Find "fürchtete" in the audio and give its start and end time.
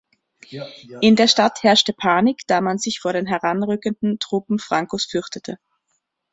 5.05-5.59